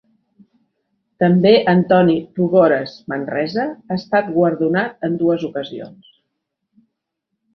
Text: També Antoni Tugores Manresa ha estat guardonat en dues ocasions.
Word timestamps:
També 1.23 1.51
Antoni 1.73 2.15
Tugores 2.39 2.95
Manresa 3.13 3.67
ha 3.67 3.97
estat 4.01 4.33
guardonat 4.39 5.07
en 5.09 5.19
dues 5.23 5.47
ocasions. 5.51 6.11